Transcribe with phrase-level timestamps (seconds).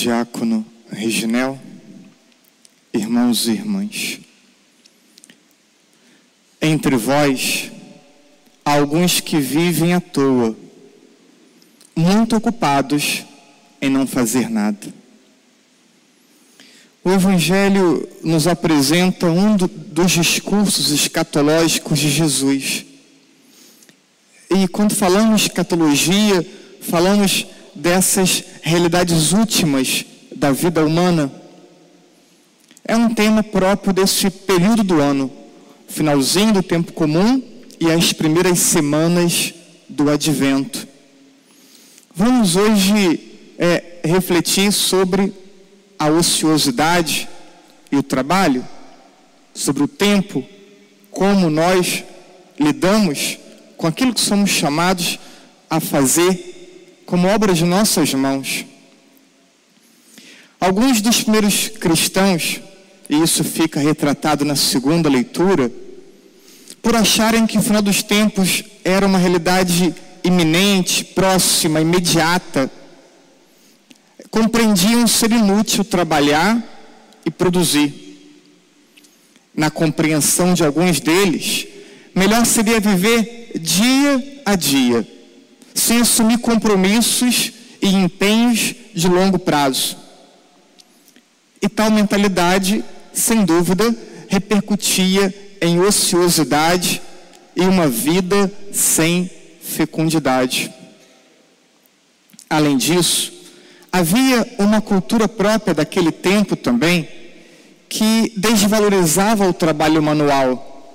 [0.00, 1.60] Diácono Reginel,
[2.90, 4.18] irmãos e irmãs.
[6.58, 7.70] Entre vós,
[8.64, 10.56] há alguns que vivem à toa,
[11.94, 13.26] muito ocupados
[13.78, 14.88] em não fazer nada.
[17.04, 22.86] O Evangelho nos apresenta um do, dos discursos escatológicos de Jesus.
[24.48, 26.46] E quando falamos escatologia,
[26.80, 31.30] falamos dessas realidades últimas da vida humana.
[32.84, 35.30] É um tema próprio desse período do ano,
[35.88, 37.42] finalzinho do tempo comum
[37.78, 39.54] e as primeiras semanas
[39.88, 40.86] do advento.
[42.14, 45.32] Vamos hoje é, refletir sobre
[45.98, 47.28] a ociosidade
[47.92, 48.66] e o trabalho,
[49.54, 50.44] sobre o tempo,
[51.10, 52.04] como nós
[52.58, 53.38] lidamos
[53.76, 55.18] com aquilo que somos chamados
[55.68, 56.49] a fazer
[57.10, 58.64] como obra de nossas mãos.
[60.60, 62.60] Alguns dos primeiros cristãos,
[63.08, 65.72] e isso fica retratado na segunda leitura,
[66.80, 72.70] por acharem que o final dos tempos era uma realidade iminente, próxima, imediata,
[74.30, 76.62] compreendiam ser inútil trabalhar
[77.26, 77.92] e produzir.
[79.52, 81.66] Na compreensão de alguns deles,
[82.14, 85.04] melhor seria viver dia a dia,
[85.74, 89.96] sem assumir compromissos e empenhos de longo prazo.
[91.60, 93.94] E tal mentalidade, sem dúvida,
[94.28, 97.02] repercutia em ociosidade
[97.54, 99.30] e uma vida sem
[99.62, 100.72] fecundidade.
[102.48, 103.40] Além disso,
[103.92, 107.08] Havia uma cultura própria daquele tempo também
[107.88, 110.94] que desvalorizava o trabalho manual,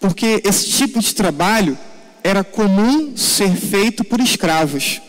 [0.00, 1.78] porque esse tipo de trabalho
[2.22, 5.00] era comum ser feito por escravos.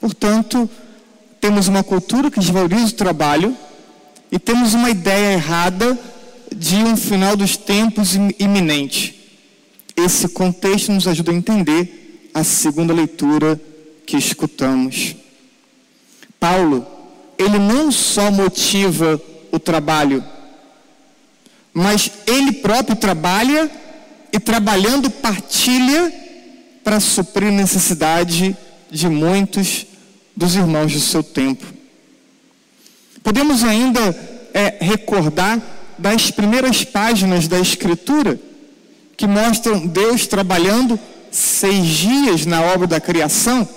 [0.00, 0.68] Portanto,
[1.40, 3.56] temos uma cultura que desvaloriza o trabalho
[4.30, 5.98] e temos uma ideia errada
[6.54, 9.18] de um final dos tempos iminente.
[9.96, 13.60] Esse contexto nos ajuda a entender a segunda leitura
[14.06, 15.16] que escutamos.
[16.38, 16.86] Paulo,
[17.38, 20.24] ele não só motiva o trabalho,
[21.72, 23.70] mas ele próprio trabalha
[24.32, 26.12] e trabalhando partilha
[26.90, 28.56] para suprir necessidade
[28.90, 29.86] de muitos
[30.34, 31.64] dos irmãos do seu tempo.
[33.22, 34.00] Podemos ainda
[34.52, 35.62] é, recordar
[35.96, 38.40] das primeiras páginas da Escritura
[39.16, 40.98] que mostram Deus trabalhando
[41.30, 43.68] seis dias na obra da criação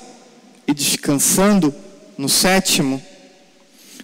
[0.68, 1.72] e descansando
[2.18, 3.00] no sétimo,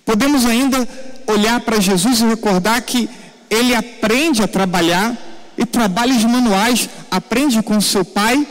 [0.05, 0.87] podemos ainda
[1.25, 3.09] olhar para Jesus e recordar que
[3.49, 5.17] ele aprende a trabalhar
[5.57, 8.47] e trabalhos manuais, aprende com seu pai,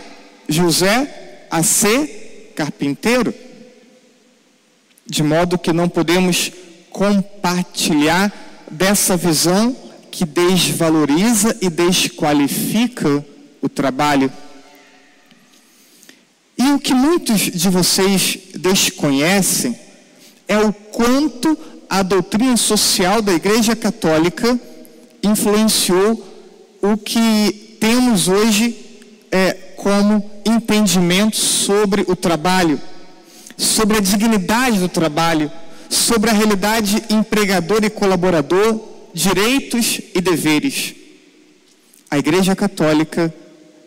[0.48, 3.34] José, a ser carpinteiro.
[5.06, 6.52] De modo que não podemos
[6.90, 8.32] compartilhar
[8.70, 9.76] dessa visão
[10.10, 13.24] que desvaloriza e desqualifica
[13.60, 14.32] o trabalho.
[16.58, 19.78] E o que muitos de vocês desconhecem
[20.48, 21.56] é o quanto
[21.88, 24.58] a doutrina social da Igreja Católica
[25.22, 26.24] influenciou
[26.82, 28.76] o que temos hoje
[29.30, 32.80] é, como entendimento sobre o trabalho,
[33.56, 35.50] sobre a dignidade do trabalho,
[35.88, 38.80] sobre a realidade empregador e colaborador,
[39.14, 40.94] direitos e deveres.
[42.10, 43.32] A Igreja Católica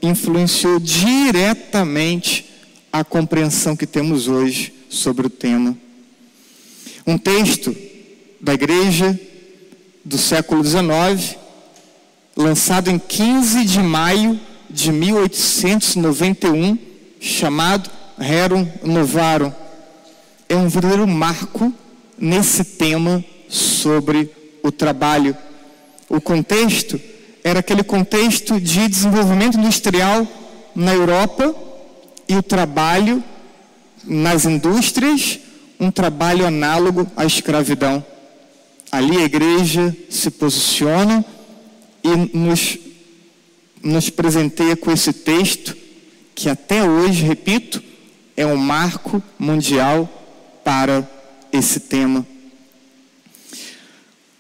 [0.02, 2.46] influenciou diretamente
[2.92, 5.78] a compreensão que temos hoje sobre o tema.
[7.06, 7.76] Um texto
[8.40, 9.20] da igreja
[10.04, 11.38] do século XIX,
[12.36, 14.40] lançado em 15 de maio
[14.74, 16.78] de 1891,
[17.20, 19.52] chamado Rerum Novarum.
[20.48, 21.74] É um verdadeiro marco
[22.18, 24.30] nesse tema sobre
[24.64, 25.36] o trabalho.
[26.10, 27.00] O contexto
[27.44, 30.28] era aquele contexto de desenvolvimento industrial
[30.76, 31.54] na Europa
[32.28, 33.24] e o trabalho
[34.04, 35.40] nas indústrias,
[35.80, 38.04] um trabalho análogo à escravidão.
[38.92, 41.26] Ali a igreja se posiciona
[42.04, 42.78] e nos,
[43.84, 45.76] nos presenteia com esse texto,
[46.36, 47.82] que até hoje, repito,
[48.36, 50.10] é um marco mundial
[50.64, 51.08] para
[51.52, 52.26] esse tema.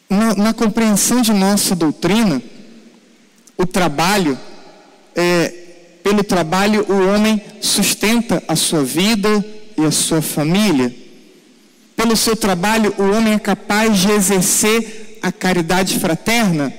[0.09, 2.41] Na, na compreensão de nossa doutrina,
[3.57, 4.37] o trabalho
[5.15, 5.61] é,
[6.03, 9.45] pelo trabalho o homem sustenta a sua vida
[9.77, 10.93] e a sua família.
[11.95, 16.73] Pelo seu trabalho o homem é capaz de exercer a caridade fraterna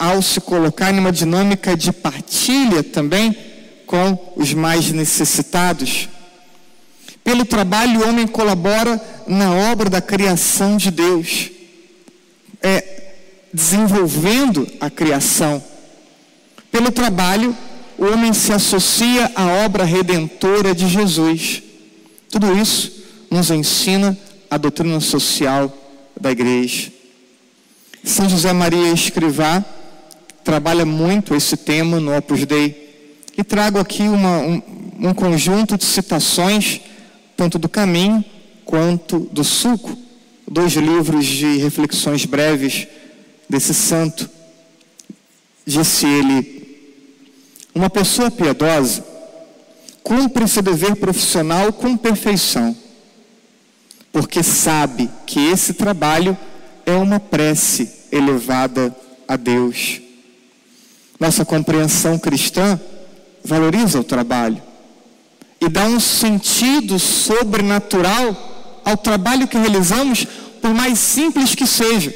[0.00, 3.36] ao se colocar numa dinâmica de partilha também
[3.84, 6.08] com os mais necessitados.
[7.22, 11.50] Pelo trabalho, o homem colabora na obra da criação de Deus,
[12.62, 13.12] é,
[13.52, 15.62] desenvolvendo a criação.
[16.72, 17.54] Pelo trabalho,
[17.98, 21.62] o homem se associa à obra redentora de Jesus.
[22.30, 22.90] Tudo isso
[23.30, 24.16] nos ensina
[24.50, 25.70] a doutrina social
[26.18, 26.90] da igreja.
[28.02, 29.62] São José Maria Escrivá
[30.44, 32.88] trabalha muito esse tema no Opus Dei.
[33.36, 34.62] E trago aqui uma, um,
[35.00, 36.80] um conjunto de citações,
[37.36, 38.24] tanto do caminho
[38.64, 39.96] quanto do suco,
[40.46, 42.86] dois livros de reflexões breves
[43.48, 44.28] desse santo.
[45.64, 46.78] Disse ele:
[47.74, 49.04] Uma pessoa piedosa
[50.02, 52.76] cumpre seu dever profissional com perfeição,
[54.12, 56.36] porque sabe que esse trabalho
[56.84, 58.94] é uma prece elevada
[59.28, 60.00] a Deus.
[61.20, 62.80] Nossa compreensão cristã
[63.44, 64.62] valoriza o trabalho
[65.60, 70.26] e dá um sentido sobrenatural ao trabalho que realizamos,
[70.62, 72.14] por mais simples que seja.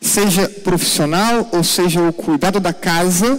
[0.00, 3.38] Seja profissional ou seja o cuidado da casa,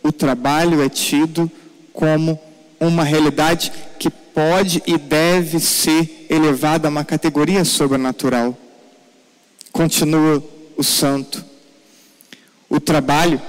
[0.00, 1.50] o trabalho é tido
[1.92, 2.38] como
[2.78, 8.56] uma realidade que pode e deve ser elevada a uma categoria sobrenatural.
[9.72, 10.42] Continua
[10.76, 11.49] o santo
[12.70, 13.42] o trabalho,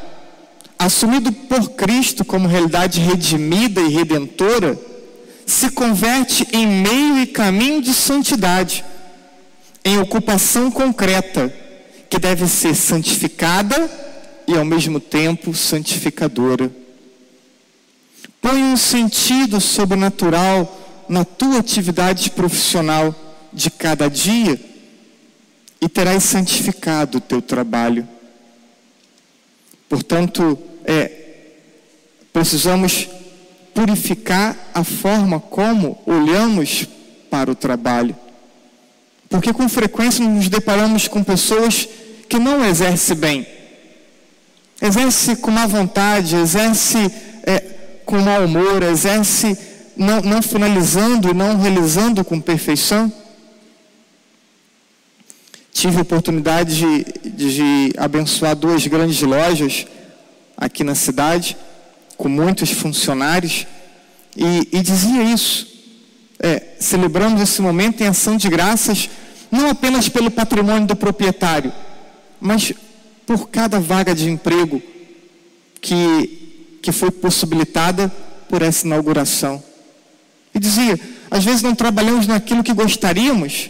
[0.79, 4.77] assumido por Cristo como realidade redimida e redentora,
[5.45, 8.83] se converte em meio e caminho de santidade,
[9.85, 11.53] em ocupação concreta,
[12.09, 13.89] que deve ser santificada
[14.47, 16.71] e ao mesmo tempo santificadora.
[18.41, 23.13] Põe um sentido sobrenatural na tua atividade profissional
[23.53, 24.59] de cada dia
[25.79, 28.07] e terás santificado o teu trabalho.
[29.91, 31.11] Portanto, é,
[32.31, 33.09] precisamos
[33.73, 36.88] purificar a forma como olhamos
[37.29, 38.15] para o trabalho.
[39.27, 41.89] Porque com frequência nos deparamos com pessoas
[42.29, 43.47] que não exercem bem.
[44.81, 46.97] Exerce com má vontade, exerce
[47.43, 47.59] é,
[48.05, 49.57] com mau humor, exerce
[49.97, 53.11] não, não finalizando e não realizando com perfeição.
[55.73, 59.85] Tive a oportunidade de, de abençoar duas grandes lojas
[60.57, 61.57] aqui na cidade,
[62.18, 63.65] com muitos funcionários,
[64.35, 65.68] e, e dizia isso.
[66.39, 69.09] É, celebramos esse momento em ação de graças,
[69.51, 71.71] não apenas pelo patrimônio do proprietário,
[72.39, 72.74] mas
[73.25, 74.81] por cada vaga de emprego
[75.79, 78.12] que, que foi possibilitada
[78.50, 79.63] por essa inauguração.
[80.53, 83.69] E dizia: às vezes não trabalhamos naquilo que gostaríamos,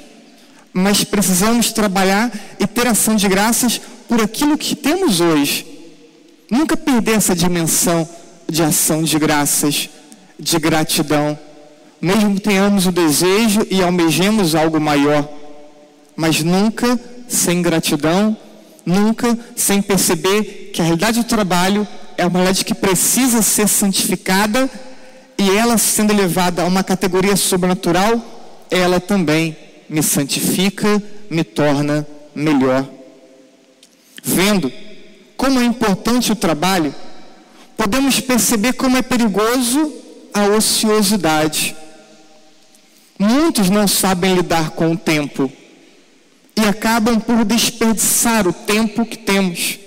[0.73, 5.65] mas precisamos trabalhar e ter ação de graças por aquilo que temos hoje.
[6.50, 8.07] Nunca perder essa dimensão
[8.47, 9.89] de ação de graças,
[10.38, 11.38] de gratidão.
[12.01, 15.27] Mesmo que tenhamos o desejo e almejemos algo maior,
[16.15, 18.35] mas nunca sem gratidão,
[18.85, 21.88] nunca sem perceber que a realidade do trabalho
[22.18, 24.69] é uma realidade que precisa ser santificada
[25.38, 28.21] e ela sendo elevada a uma categoria sobrenatural,
[28.69, 29.56] ela também
[29.91, 32.88] me santifica, me torna melhor.
[34.23, 34.71] Vendo
[35.35, 36.95] como é importante o trabalho,
[37.75, 39.94] podemos perceber como é perigoso
[40.33, 41.75] a ociosidade.
[43.19, 45.51] Muitos não sabem lidar com o tempo
[46.56, 49.77] e acabam por desperdiçar o tempo que temos.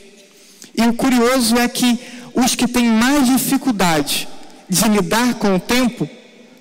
[0.76, 1.98] E o curioso é que
[2.34, 4.28] os que têm mais dificuldade
[4.68, 6.06] de lidar com o tempo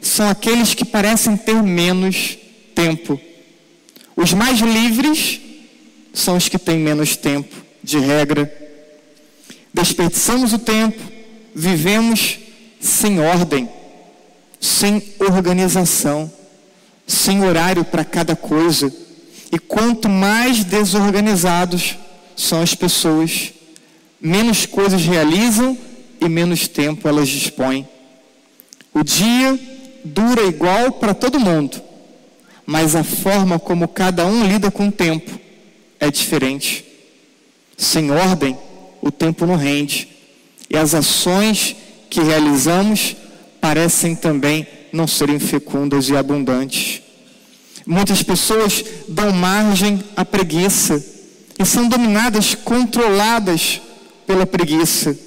[0.02, 2.38] são aqueles que parecem ter menos
[2.74, 3.20] tempo.
[4.24, 5.42] Os mais livres
[6.14, 7.54] são os que têm menos tempo,
[7.84, 8.50] de regra.
[9.74, 10.98] Desperdiçamos o tempo,
[11.54, 12.40] vivemos
[12.80, 13.68] sem ordem,
[14.62, 16.32] sem organização,
[17.06, 18.94] sem horário para cada coisa.
[19.52, 21.98] E quanto mais desorganizados
[22.34, 23.52] são as pessoas,
[24.22, 25.78] menos coisas realizam
[26.22, 27.86] e menos tempo elas dispõem.
[28.94, 29.60] O dia
[30.06, 31.92] dura igual para todo mundo
[32.66, 35.40] mas a forma como cada um lida com o tempo
[36.00, 36.86] é diferente.
[37.78, 38.58] Sem ordem,
[39.02, 40.08] o tempo não rende.
[40.70, 41.76] E as ações
[42.10, 43.16] que realizamos
[43.60, 47.02] parecem também não serem fecundas e abundantes.
[47.86, 51.04] Muitas pessoas dão margem à preguiça
[51.60, 53.82] e são dominadas, controladas
[54.26, 55.18] pela preguiça,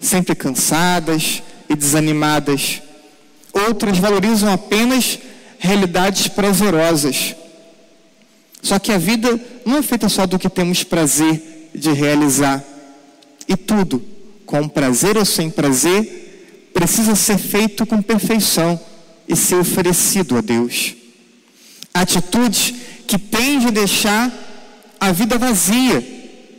[0.00, 2.82] sempre cansadas e desanimadas.
[3.52, 5.18] Outras valorizam apenas
[5.62, 7.36] realidades prazerosas.
[8.60, 12.62] Só que a vida não é feita só do que temos prazer de realizar.
[13.48, 14.02] E tudo,
[14.44, 18.78] com prazer ou sem prazer, precisa ser feito com perfeição,
[19.28, 20.94] e ser oferecido a Deus.
[21.94, 22.74] Atitudes
[23.06, 24.32] que tende a deixar
[24.98, 26.04] a vida vazia.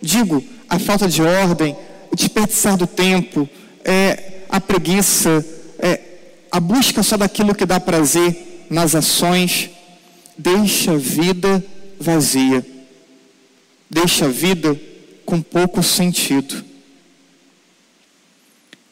[0.01, 1.75] Digo, a falta de ordem,
[2.09, 3.49] o desperdiçar do tempo,
[3.83, 5.45] é, a preguiça,
[5.77, 5.99] é,
[6.49, 9.69] a busca só daquilo que dá prazer nas ações,
[10.37, 11.63] deixa a vida
[11.99, 12.65] vazia,
[13.89, 14.79] deixa a vida
[15.25, 16.63] com pouco sentido.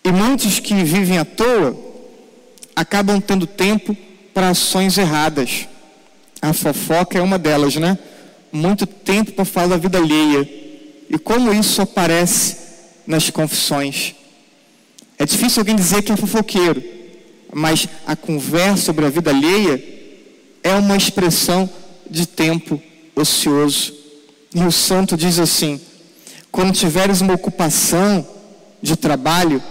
[0.04, 1.78] E muitos que vivem à toa
[2.76, 3.96] acabam tendo tempo
[4.34, 5.68] para ações erradas.
[6.42, 7.98] A fofoca é uma delas, né?
[8.52, 10.50] Muito tempo para falar da vida alheia.
[11.10, 12.58] E como isso aparece
[13.06, 14.16] nas confissões.
[15.20, 16.84] É difícil alguém dizer que é fofoqueiro,
[17.54, 19.84] mas a conversa sobre a vida alheia
[20.64, 21.70] é uma expressão
[22.10, 22.82] de tempo
[23.16, 23.94] ocioso.
[24.54, 25.80] E o santo diz assim:
[26.52, 28.28] quando tiveres uma ocupação
[28.82, 29.62] de trabalho,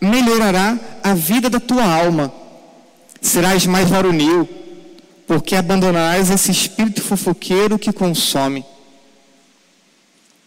[0.00, 2.32] melhorará a vida da tua alma.
[3.20, 4.48] Serás mais varonil,
[5.26, 8.64] porque abandonarás esse espírito fofoqueiro que consome.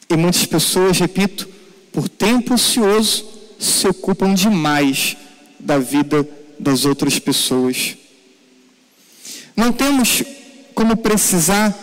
[0.10, 1.48] E muitas pessoas, repito,
[1.92, 3.26] por tempo ocioso,
[3.58, 5.18] se ocupam demais
[5.60, 6.28] da vida
[6.60, 7.96] das outras pessoas.
[9.56, 10.24] Não temos
[10.74, 11.74] como precisar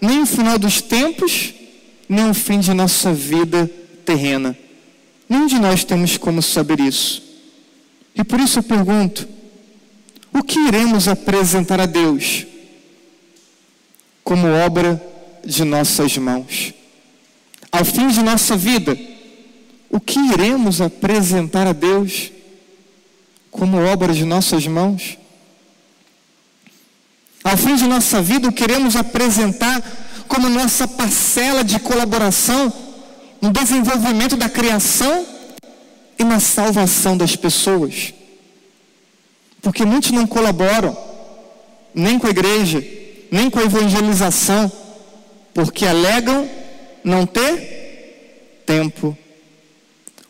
[0.00, 1.54] nem o final dos tempos,
[2.08, 3.70] nem o fim de nossa vida
[4.04, 4.56] terrena.
[5.28, 7.22] Nenhum de nós temos como saber isso.
[8.14, 9.26] E por isso eu pergunto:
[10.32, 12.46] o que iremos apresentar a Deus
[14.22, 15.02] como obra
[15.44, 16.74] de nossas mãos?
[17.70, 18.98] Ao fim de nossa vida,
[19.88, 22.30] o que iremos apresentar a Deus
[23.52, 25.18] como obra de nossas mãos?
[27.44, 29.80] Ao fim de nossa vida, o queremos apresentar
[30.26, 32.72] como nossa parcela de colaboração
[33.40, 35.26] no desenvolvimento da criação
[36.18, 38.14] e na salvação das pessoas.
[39.60, 40.96] Porque muitos não colaboram,
[41.94, 42.82] nem com a igreja,
[43.30, 44.70] nem com a evangelização,
[45.52, 46.48] porque alegam
[47.04, 49.16] não ter tempo.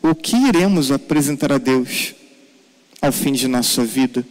[0.01, 2.15] O que iremos apresentar a Deus
[3.03, 4.25] ao fim de nossa vida?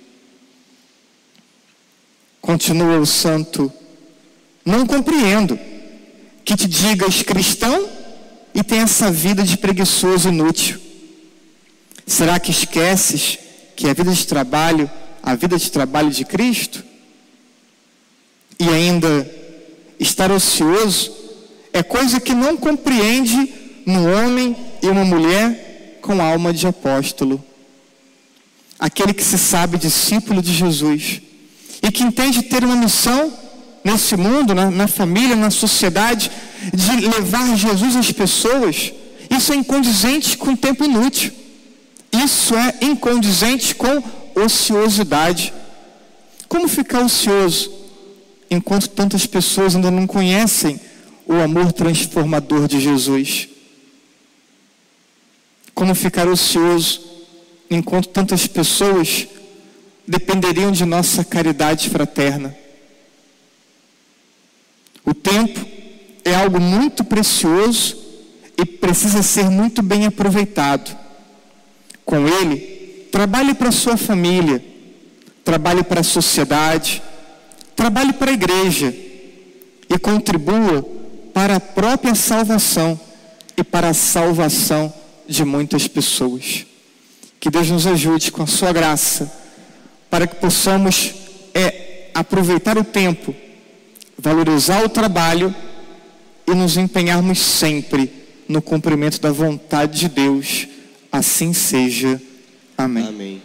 [2.40, 3.70] Continua o santo,
[4.64, 5.58] não compreendo
[6.42, 7.86] que te digas cristão
[8.54, 10.80] e tem essa vida de preguiçoso inútil?
[12.06, 13.38] Será que esqueces
[13.76, 14.90] que a vida de trabalho,
[15.22, 16.82] a vida de trabalho de Cristo?
[18.58, 19.30] E ainda
[20.00, 21.14] estar ocioso
[21.74, 23.52] é coisa que não compreende
[23.84, 27.51] no homem e uma mulher com alma de apóstolo.
[28.82, 31.22] Aquele que se sabe discípulo de Jesus
[31.80, 33.32] e que entende ter uma missão
[33.84, 36.28] nesse mundo, na, na família, na sociedade,
[36.74, 38.92] de levar Jesus às pessoas,
[39.30, 41.32] isso é incondizente com tempo inútil.
[42.10, 44.02] Isso é incondizente com
[44.34, 45.54] ociosidade.
[46.48, 47.70] Como ficar ocioso
[48.50, 50.80] enquanto tantas pessoas ainda não conhecem
[51.24, 53.48] o amor transformador de Jesus?
[55.72, 57.11] Como ficar ocioso
[57.74, 59.26] enquanto tantas pessoas
[60.06, 62.56] dependeriam de nossa caridade fraterna?
[65.04, 65.60] O tempo
[66.24, 67.96] é algo muito precioso
[68.56, 70.96] e precisa ser muito bem aproveitado.
[72.04, 74.62] Com ele, trabalhe para sua família,
[75.44, 77.02] trabalhe para a sociedade,
[77.74, 78.94] trabalhe para a igreja
[79.88, 80.82] e contribua
[81.34, 82.98] para a própria salvação
[83.56, 84.92] e para a salvação
[85.26, 86.66] de muitas pessoas.
[87.42, 89.30] Que Deus nos ajude com a sua graça
[90.08, 91.12] para que possamos
[91.52, 93.34] é, aproveitar o tempo
[94.22, 95.52] valorizar o trabalho
[96.46, 98.12] e nos empenharmos sempre
[98.48, 100.68] no cumprimento da vontade de Deus.
[101.10, 102.22] Assim seja.
[102.78, 103.08] Amém.
[103.08, 103.42] Amém.